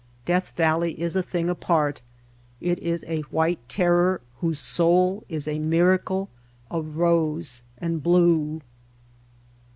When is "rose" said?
6.97-7.61